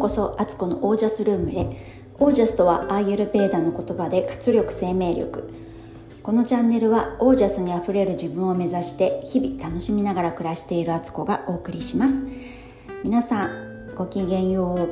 [0.00, 2.00] こそアツコのオージャスルームへ。
[2.18, 5.52] オージャスとはアーユルベーダの言葉で活力生命力。
[6.22, 12.24] このチャンネルはオージャスにあふれる自分を目指して日々楽しみながら暮らしているアツコがお送りします。
[13.04, 14.88] 皆さんごきげんよ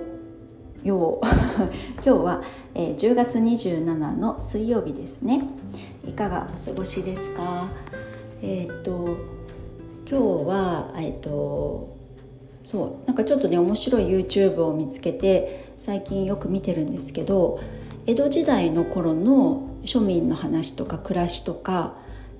[0.85, 0.87] う。
[0.87, 1.27] よう。
[2.03, 2.43] 今日は、
[2.75, 5.43] えー、10月27の水曜日ですね。
[6.07, 7.67] いかがお過ごしですか？
[8.43, 9.17] えー、と
[10.09, 11.98] 今日はえー、っと
[12.69, 17.61] そうなんかちょっとね面白い YouTube を見つけて最近よく見てるんですけど
[18.05, 21.95] 江戸時代の頃の庶民の話とか暮らしとか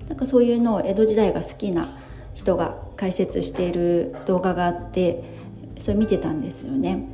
[0.07, 1.97] なんかそういうのを江戸時代が好きな
[2.35, 5.23] 人が解説している動画があって
[5.79, 7.09] それ見てたんですよね。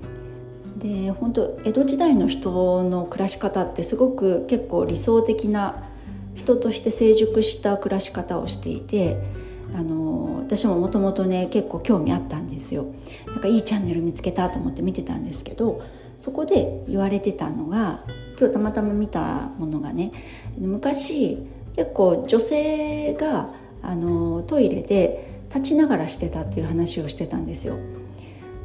[0.75, 5.85] で本当江戸時代の人の暮らし方ってすごく結構理想的な
[6.33, 12.85] 人として成熟した暮らし方をしていてあの私ももともとね結構興味あったんですよ。
[13.27, 15.81] なんかいいチャンネル見つけたと思って見てたんですけど
[16.19, 18.03] そこで言われてたのが
[18.37, 20.11] 今日たまたま見たものがね
[20.57, 21.37] 昔
[21.75, 23.49] 結構女性が
[23.81, 27.77] あのトイレで立ちながらしてたっていう話をしてたんですよ。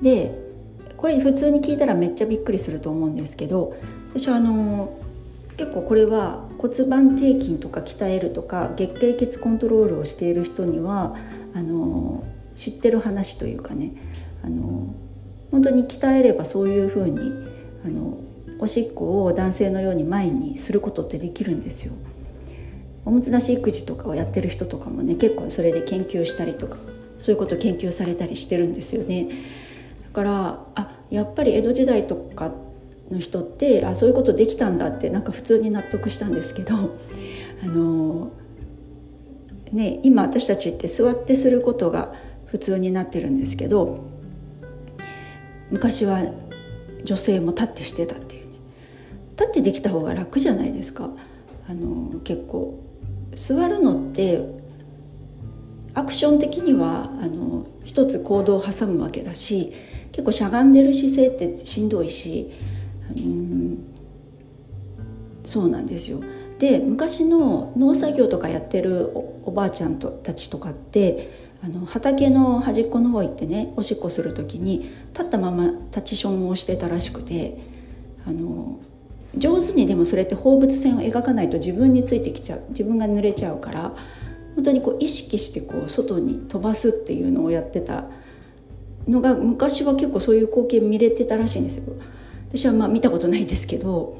[0.00, 0.38] で
[0.96, 3.74] これ普通に聞いたらめっちゃびっくりすると思うんですけど
[4.12, 4.99] 私はあの
[5.60, 11.16] 結構これは骨盤底筋とか鍛えるとか月経血コントロールをしている人には
[11.52, 13.92] あの知ってる話というかね
[14.42, 14.94] あの
[15.50, 17.30] 本当に鍛えればそういうふうに
[17.84, 18.20] あの
[18.58, 21.92] おしっこを男性のように前にすることってできるんですよ。
[23.04, 26.78] おむつなし育児とかをやってる人とかもね結構それで研究したりとか
[27.18, 29.28] そういうこと研究されたりしてるんですよね。
[30.04, 32.50] だからあやっぱり江戸時代とか
[33.10, 36.74] の人ってあそういうことできたんだってなんか普通に納得したんですけど
[37.62, 38.30] あの、
[39.72, 42.14] ね、今私たちって座ってすることが
[42.46, 44.04] 普通になってるんですけど
[45.70, 46.20] 昔は
[47.04, 48.56] 女性も立ってしてたっていうね。
[49.36, 51.08] 立ってできた方が楽じゃないですか。
[51.68, 52.84] あの結構。
[53.34, 54.40] 座るのって
[55.94, 59.72] アクション的にはあの一つ行動を挟むわけだし
[60.12, 62.50] 結構しゃがんでる姿勢ってしんどいし
[63.16, 63.78] うん
[65.44, 66.20] そうなんですよ
[66.58, 69.10] で昔の農作業とかやってる
[69.44, 77.58] おばあちゃんとたちとかってあの畑の端っこの方行ってねおしっこする時に立ったまま立ちションをしてたらしくて
[78.26, 78.78] あの
[79.36, 83.94] 上手にでもそれって放物線を描かないと自分についてきちゃう自分が濡れちゃうから
[84.54, 88.04] 本当にこう意識してこう外に飛ばすっていうのをやってた
[89.06, 91.94] のが昔は結構そういう光景見れてたらしいんですよ。
[92.52, 94.18] 私はまあ見たことないですけど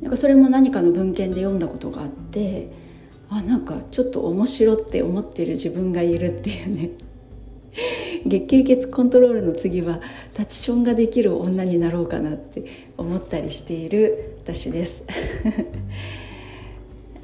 [0.00, 2.70] なんかそれも何かの文献で読んだことがあって
[3.28, 6.90] あなんかちょっと面白って思ってる自分がいるっていうね。
[8.26, 10.00] 月経血コントロールの次は
[10.34, 15.04] タチションができる女になろうかなって思ったりしている私です。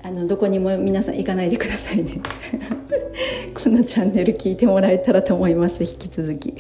[0.03, 2.21] あのどこにも皆さん行かないでくださいね。
[3.53, 5.83] このチャンネル聞いてもらえたらと思います。
[5.83, 6.55] 引き続き。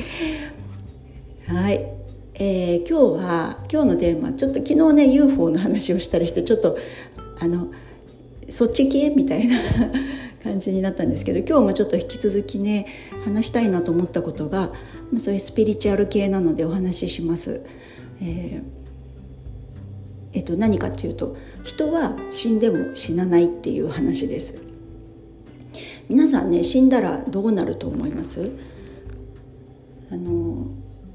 [1.47, 1.95] はい。
[2.38, 6.76] えー、今日は今日のテーマちょっと昨日ね UFO の話をしたりしてちょっと
[7.41, 7.72] あの
[8.50, 9.58] そっち系みたいな
[10.42, 12.86] 感じになったんですけど今日もちょっと引き続きね
[13.24, 14.70] 話したいなと思ったことが
[15.16, 17.62] そういうスピリチュアル系なのでお話しします。
[18.20, 18.62] えー
[20.34, 24.60] えっと、何かっていうと人は死んでも死なないっていう話です
[26.10, 28.50] 皆さんね死んだらどうなると思います？
[30.10, 30.66] あの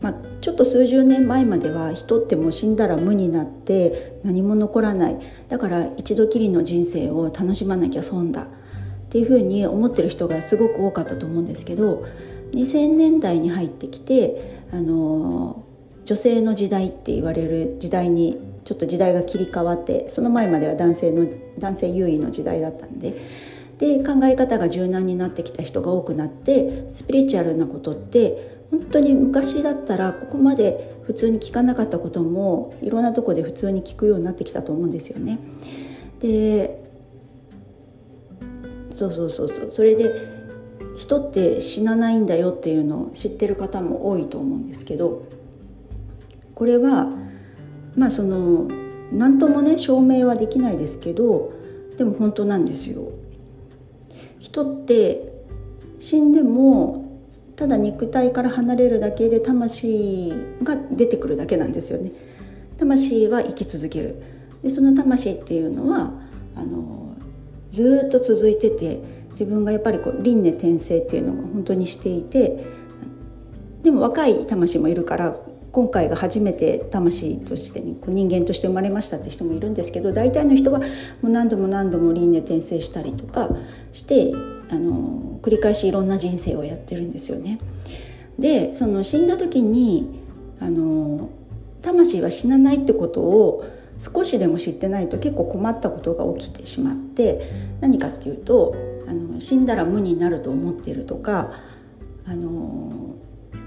[0.02, 5.20] まあ、ちょっと数十年前までは人ってもう死んだら無になって何も残らない。
[5.48, 8.44] だから一度きりの人生を楽しまなきゃ損だ。
[8.44, 8.48] っ
[9.12, 12.06] ていうふうに思ってる人がすごく多かったと思うんですけど
[12.54, 15.66] 2000年代に入ってきてあの
[16.06, 21.28] 女性の時代って言われる時代にちょっと時代が切り替わってその前までは男性の
[21.60, 23.16] 男性優位の時代だったんで
[23.80, 35.40] で考え方が柔軟になってきた人が多くなってスピリチュアルなことって本当に昔だったらここまで普通に聞かなかったこともいろんなとこで普通に聞くようになってきたと思うんですよね。
[36.20, 36.82] で
[38.90, 40.12] そうそうそうそうそれで
[40.98, 45.24] 人って死なないんだよっていうのを知ってる方も多いと思うんですけど
[46.56, 47.10] これは
[47.96, 48.68] まあその
[49.12, 51.52] 何ともね証明はできないですけど
[51.98, 53.12] でも本当なんですよ。
[54.40, 55.32] 人って
[56.00, 57.11] 死んでも
[57.62, 62.12] ただ肉体から離れるだけで魂が出てくるだけなんですよね。
[62.80, 64.20] 魂は生き続ける。
[64.64, 66.12] でその魂っていうのは
[66.56, 67.16] あの
[67.70, 69.00] ずっと続いてて
[69.34, 72.66] 自分がやっぱりこう輪廻転生っていうのを本当にしていて
[73.84, 75.36] でも若い魂もいるから
[75.72, 80.86] 今回が初めて魂として、こう人間として生まれましたって人もいるんですけど大体の人はも
[81.24, 83.50] う何度も何度も輪廻転生したりとか
[83.92, 84.34] して
[84.72, 87.60] あの繰り返しいろんな人生をやってるんですよね。
[88.40, 90.22] でその死んだ時に
[90.60, 91.30] あの
[91.82, 93.66] 魂は死なないってことを
[94.00, 98.76] 少しでも知ってないと結構困ったことが起きてしまって何かっていうと
[99.08, 101.52] あの死んだら無になると思ってるとか
[102.26, 103.16] あの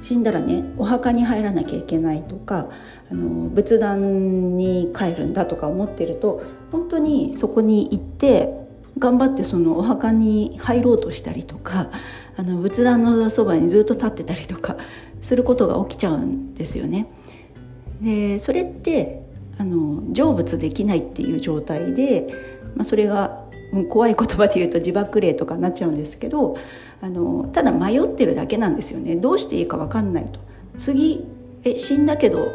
[0.01, 2.69] 死んだらねお墓に入らなきゃいけないとか
[3.11, 6.43] あの仏壇に帰るんだとか思ってると
[6.73, 8.64] 本当にそこに行って
[8.99, 11.91] 頑張ってそのお墓に入ろうとしたりとか
[12.37, 14.77] あの仏壇のそばにずっと立ってたりとか
[15.23, 17.09] することが起きちゃうんですよね。
[18.01, 19.23] でそれって
[19.59, 22.27] あの成仏できないっていう状態で、
[22.77, 23.45] まあ、それが
[23.89, 26.57] 怖い言葉で言うと自爆霊とかになっちゃうんですけど
[27.01, 30.41] あのただ迷ってるだけなんですよねどうしていいか分かんないと
[30.79, 31.25] 次
[31.65, 32.53] え死んだけど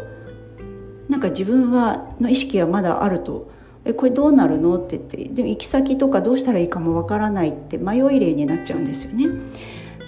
[1.10, 3.52] なんか自分はの意識はまだあると
[3.86, 4.78] えこれどうなるの？
[4.78, 9.28] って言ってでも行き先とかどうしたらいいかも分からないって迷い霊になっちゃうんですよね。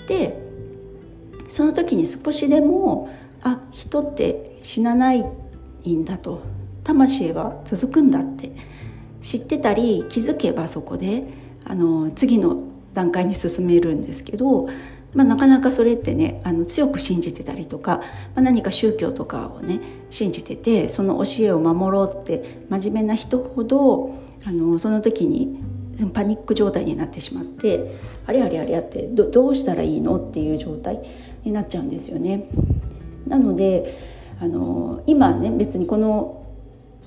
[0.08, 0.42] で
[1.48, 3.10] その時に少しでも
[3.44, 5.24] あ人って死なない
[5.88, 6.42] んだと
[6.84, 8.52] 魂は続くんだって
[9.22, 11.26] 知ってたり気づけばそこで
[11.66, 12.64] あの次の
[12.94, 14.68] 段階に進めるんですけど、
[15.14, 17.98] まあ、なかなかそれってねあの強く信じてたりとか、
[18.36, 19.80] まあ、何か宗教とかをね
[20.12, 24.14] 信じててその教えを守ろうって真面目な人ほど
[24.46, 25.60] あのその時に
[26.14, 31.00] パニック状態になってしまってあれあれあれあってどうしたらいいのっていう状態
[31.44, 32.46] になっちゃうんですよね。
[33.28, 33.98] なので
[34.40, 36.42] あの今ね別にこの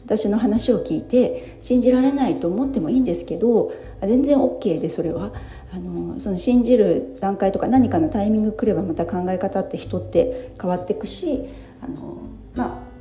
[0.04, 5.32] 私の話を聞いて信じられないと思ってもいいんですけど全然 OK でそれは
[5.72, 11.46] あのその信じる段階とか何かのタイミング来ればまた考え方って人って変わっていくし
[11.80, 12.18] あの、
[12.54, 12.93] まあ、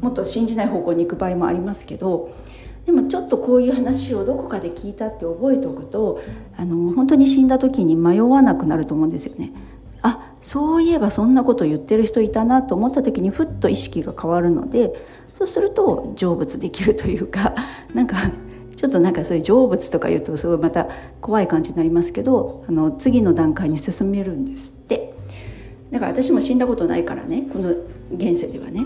[0.00, 2.34] もっと信じない方向に行く場合もありますけど
[2.86, 6.22] でもちょっとこういう話をどこかで聞いたって覚えておくと
[6.56, 9.52] あの本当に死んだ時に迷わなくなると思うんですよね。
[10.02, 14.92] あそういえばそんなこと言ってる人いたなと思った時にふっと意識が変わるので
[15.34, 17.54] そうすると成仏できるというか
[17.92, 18.16] なんか
[18.76, 20.86] ちょっとなんかそういう成仏とか言うとすごいまた
[21.20, 25.12] 怖い感じになりますけどあの次の段階に進めるんですって
[25.90, 27.70] だから私も死んだことないからねこの
[28.14, 28.84] 現世ではね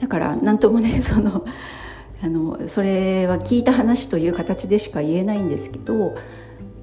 [0.00, 1.44] だから何ともねその
[2.22, 6.14] あのそれは聞いた話という形でしか言えないんですけど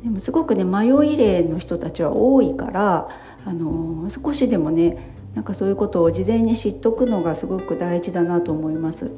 [0.04, 3.08] でもすごくね迷い霊の人たちは多いから
[3.46, 9.12] あの少しでもねなんかそういうことを事前に知っとくのがすごく大事だなと思います。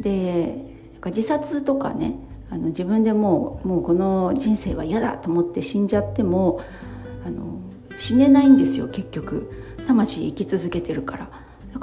[0.00, 0.72] で
[1.06, 2.16] 自殺とかね
[2.50, 6.60] あの自分でもうもうこの人生は嫌だと思って死んじゃっても
[7.24, 7.60] あの
[7.98, 9.50] 死ねないんですよ結局
[9.86, 11.30] 魂生き続けてるから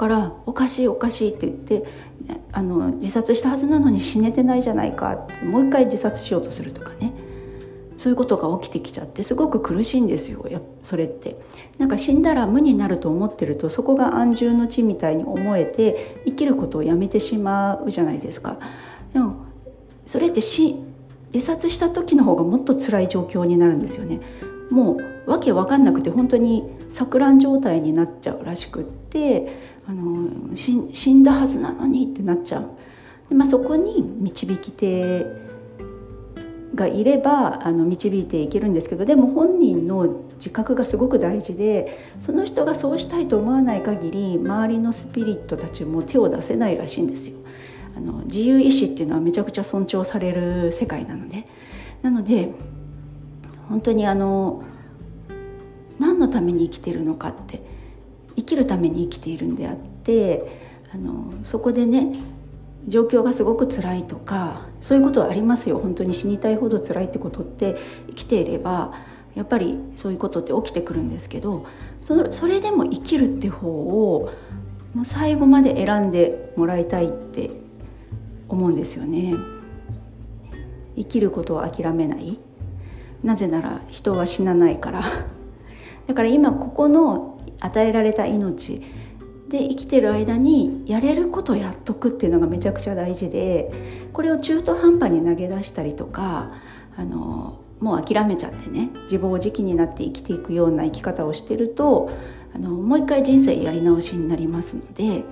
[0.00, 1.84] からおかしいおかしいって言って
[2.52, 5.12] あの自殺したはずなのに死ねてないじゃないか。
[5.12, 7.12] ってもう一回自殺しようとするとかね。
[7.98, 10.42] そういうことが起きてきちゃってすごく苦しいんですよ
[10.82, 11.36] それって。
[11.76, 18.58] なんか死んだら無になると思ってるとそこが安住の地みたいに思えて生きることをやめてしまうじゃないですか。
[19.12, 19.44] でも
[20.06, 20.76] それって死
[21.34, 24.20] 自殺した時の方がもっと辛い状況になるんですよね。
[24.70, 32.70] もうわけわかんなくて本当に錯乱状態になっちゃうらしくってあの死んだはずなのにってなっちゃう
[33.28, 35.26] で、まあ、そこに導き手
[36.74, 47.36] がいればあの導いていけるんですけどでも本人の自覚がすごく大事でその人がそうしたいと思わない限り周りのスピリットたちも手を出せないらしいんですよ。
[47.96, 51.46] あの自由意志っていうのはめちゃくちゃ尊重される世界なので
[52.02, 52.52] なので
[53.68, 54.62] 本当にあの
[55.98, 57.62] 何のために生きてるのかって
[58.40, 60.60] 生きるために生きているんであって
[60.92, 62.12] あのそこでね
[62.88, 65.78] 状況がすごく辛いとかそういうことはありますよ。
[65.78, 67.76] 本当に死にたいほど辛いってことって
[68.08, 68.94] 生きていれば
[69.34, 71.66] やっぱりそういうことって起きてくるんですけど
[72.02, 74.32] そそれでも生きるって方を
[74.94, 77.50] もう最後まで選んでもらいたいって
[78.48, 79.34] 思うんですよね。
[80.96, 82.38] 生きることを諦めない。
[83.22, 85.02] なぜなら人は死なないから。
[86.06, 87.29] だから今ここの
[87.60, 88.82] 与えられた命
[89.48, 96.52] で生きてる間にやれることやっとくっていうのがめちゃくちゃ大事でこれを中途半端に投げ出したりとか
[96.96, 102.10] あのもう諦めちゃってね自暴自棄になって生きていくような生き方をしてると
[102.54, 105.24] あのもう一回人生やり直しになりますので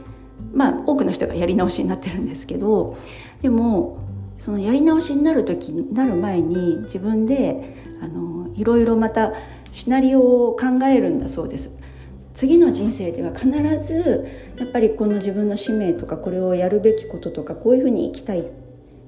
[0.52, 2.96] まあ多くの人がやり直しになってるんですけど
[3.42, 3.98] でも
[4.38, 9.32] そのやり直しになる時になる前に自分であのいろいろまた
[9.70, 11.77] シナリオを考えるんだそうです。
[12.38, 13.50] 次の人生では必
[13.84, 14.28] ず
[14.58, 18.44] やっぱりこの自分の使命とかこれをやるべきこととかこういうふうに生きたいっ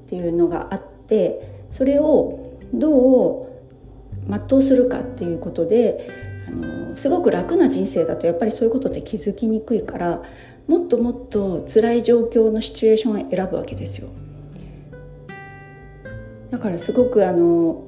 [0.08, 6.08] ていうのがあってそれをどう全うするかっていうことで
[6.48, 10.24] あのすごく楽な人生だとやっぱりそういうことって気づきにくいから
[10.66, 14.08] もっともっと辛い状況のシチュエーションを選ぶわけですよ。
[16.50, 17.84] だからすごくあの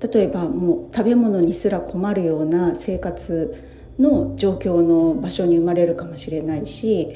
[0.00, 3.69] 例えばもう食べ物にすら困るような生活
[4.00, 7.14] の状況の場所に生まれるかもしれないし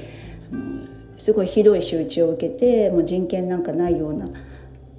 [1.18, 4.28] すごいひどい仕打ちを受けてもう人権なんかないような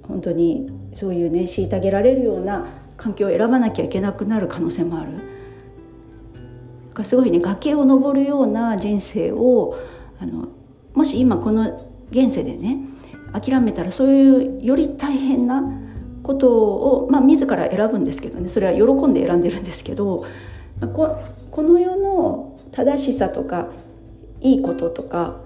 [0.02, 2.66] 本当にそういうね虐げられるような
[2.96, 5.12] 環境を選ばなきゃいけなくなる可能性もある。
[7.04, 9.78] すごいね崖を登るような人生を
[10.18, 10.48] あの
[10.94, 12.78] もし今この現世でね
[13.32, 15.62] 諦めたらそういうより大変な
[16.22, 20.24] ことを、まあ、自ら選ぶんですけどねそれは喜んで選んでるんですけど
[20.80, 21.18] こ
[21.50, 23.68] この世の正しさとか
[24.40, 25.36] いいこととか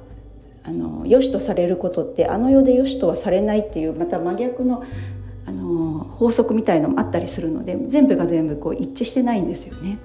[0.64, 4.84] あの良しとされることってあの世で良しとはされないっていうまた真逆の
[5.46, 9.98] あの法則みたいのもあったりするので全部が全部こう一致してないんですよね。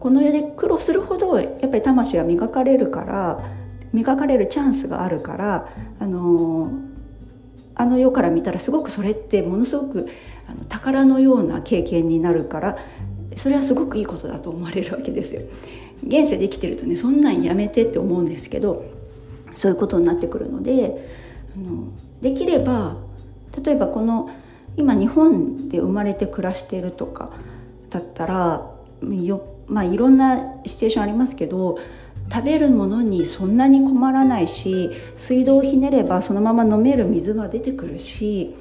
[0.00, 3.44] この世で苦労するほどやっぱり魂は磨かれるから
[3.92, 5.68] 磨かれるチャンスがあるから
[5.98, 6.70] あの
[7.74, 10.08] あの世から見たらすごくそれってものすごく
[10.48, 12.78] あの宝のような経験になるから
[13.36, 15.42] それはすごくいいことだと思われるわけですよ。
[16.04, 18.84] 現世で生きてるとねそんなんやめてって思うんですけど
[19.54, 21.08] そういうことになってくるので
[21.54, 21.88] あの
[22.20, 22.96] できれば
[23.64, 24.30] 例えばこの
[24.76, 27.30] 今日本で生まれて暮らしてるとか
[27.88, 28.70] だったら
[29.02, 31.78] よまあいろんなシチュエーションありますけど
[32.30, 38.54] 食べるものにそんなに困らないし水道をひねればそのまま飲める水は出てくるし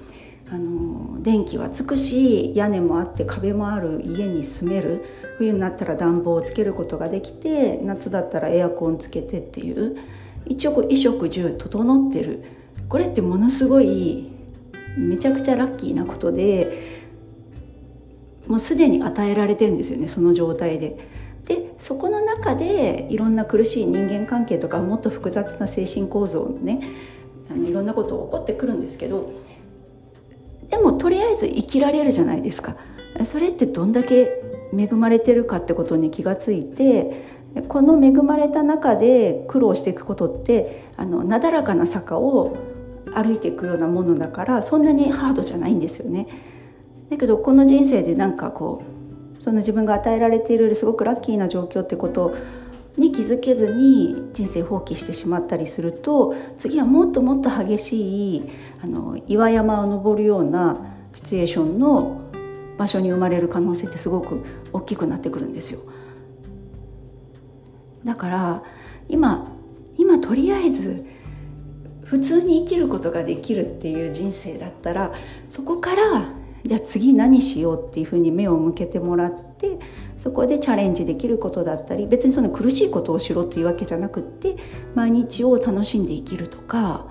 [0.50, 5.04] あの電気はつくし屋根もあって壁もある家に住める
[5.38, 9.98] 冬になったら暖房をつけることができて夏だったらエアコンつけてっていう
[10.46, 12.44] 一応こう衣食住整ってる
[12.90, 14.30] これってものすごい
[14.98, 16.96] めちゃくちゃラッキーなことで
[18.48, 20.98] もうすでに与えられてるんですよねその状態で。
[21.46, 26.82] でそこの中でいろんな苦しい人間関係とかもっと複雑な精神構造のね
[27.52, 29.32] あのいろんなことが起こってくるんですけど
[30.70, 32.76] でもとりあえず生きられるじゃないですか
[33.24, 34.42] それってどんだけ
[34.78, 37.26] 恵まれてるかってことに気がついて
[37.70, 42.58] この恵まれた中で苦労していくことってあのなだらかな坂を
[43.14, 46.28] 歩いていくようなものだからそんなにハードじゃないんですよね。
[47.10, 48.84] だけどこの人生でなんかこ
[49.40, 52.36] うその自分が与えられているすごくラッキーな状況ってこと
[52.98, 58.50] に気づけずに人生放棄してしまったりすると次はもっともっと激しい
[58.82, 60.80] あの岩山を登るような
[61.14, 62.22] シチュエーションの
[62.78, 65.80] 場所に生まれる可能性ってすごく大きくなってくるんですよ。
[68.04, 68.64] だから
[69.10, 69.52] 今
[69.98, 71.06] 今とりあえず
[72.04, 75.14] 普通に生きることができるっていう人生だったら
[75.50, 76.30] そこから
[76.64, 79.75] じゃあ次何しようっていうふうに目を向けてもらって
[80.26, 84.58] そこでチャレンジできることだったり別にその苦しいことをしろっていうわけじゃなくって
[84.96, 87.06] 毎日を楽しんで生きるとか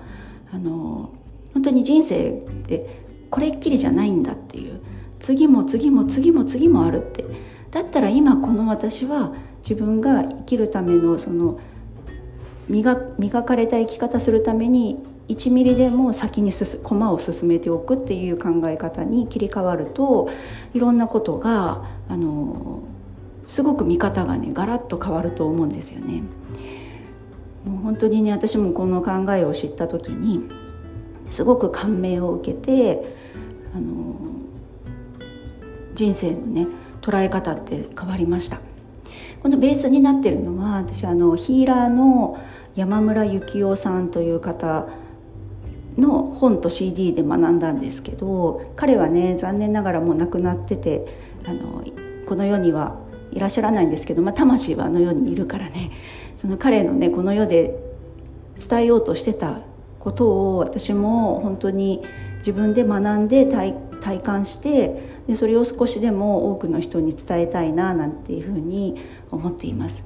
[0.51, 1.13] あの
[1.53, 2.33] 本当に人生っ
[2.67, 4.81] てこれっきりじゃないんだっていう
[5.21, 7.23] 次も次も次も次もあるって。
[7.71, 11.59] だったら今この私は自分が生きるためのその
[12.69, 16.53] 磨かれた生き方するために1ミリでも先に
[16.83, 20.29] 駒を進めておくっていう考え方に切り替わると
[20.73, 22.83] いろんなことがあの
[23.47, 26.23] すごく見方がねガラッと変わると思うんですよね。
[27.65, 30.43] もう本当にね私もこの考えを知った時に
[31.29, 33.15] すごく感銘を受けて
[33.75, 34.15] あの
[35.95, 36.67] 人生のね
[37.01, 38.59] 捉え方って変わりました
[39.41, 42.37] このベースになってるのは私あのヒーラーの
[42.75, 44.87] 山村幸雄さんという方
[45.97, 51.05] の本と CD で学んだんですけど彼はね残念ながらもう亡くなってて
[51.45, 51.83] あの
[52.27, 52.99] この世には
[53.31, 55.91] いらっしゃらないんですけど、まあ、魂はあの世にいるからね。
[56.37, 57.77] その彼のねこの世で
[58.57, 59.61] 伝えようとしてた
[59.99, 62.03] ことを私も本当に
[62.39, 69.01] 自分で学んで体体感してでそれを少しでも多くの人に伝えたいななんていうふうに
[69.31, 70.05] 思っています。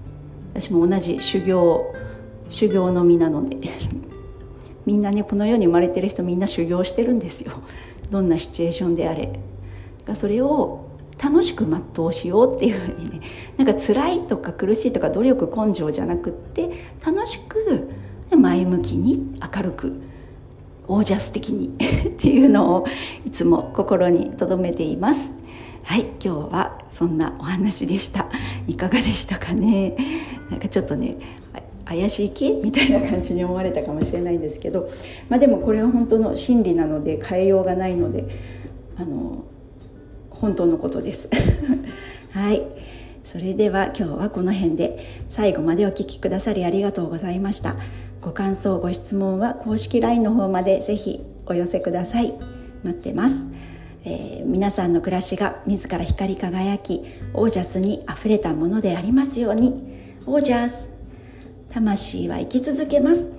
[0.54, 1.94] 私も同じ修行
[2.50, 3.58] 修行の身なので
[4.86, 7.54] みんなねこの世に生まれてる人みんな修行してるんですよ。
[8.10, 9.40] どんなシチュエーションであれ。
[10.06, 10.89] がそれを
[11.22, 13.22] 楽しく全うしようっていうふうにね
[13.58, 17.90] なんか辛いとか苦しいとか努力根性じゃなくって楽しく
[18.32, 20.02] 前向きに明るく
[20.88, 21.68] オージャス的に
[22.08, 22.86] っていうのを
[23.26, 25.34] いつも心に留めています。
[25.84, 28.28] はい今日はそんなお話でした。
[28.68, 29.96] いかがでしたかね？
[30.50, 31.18] なんかちょっとね
[31.86, 34.90] 怪しい系みたいな感じに思われたかもしれないんですけど、
[35.28, 38.26] まあ、でもこれは本当の真理なので変えようがないので
[38.98, 39.44] あの
[40.40, 41.30] 本当のことです。
[42.32, 42.62] はい。
[43.24, 47.76] それでは今日はこの辺で最後までお聴きくださりありがとうございました。
[48.22, 52.34] ご感想ご質問は公式 LINE の方までぜひお寄せください。
[52.84, 53.48] 待ってます。
[54.06, 57.04] えー、皆さんの暮らしが自ら光り輝き
[57.34, 60.00] オージャスにあふれたものでありますように。
[60.26, 60.90] オージャス。
[61.70, 63.39] 魂は生き続けます。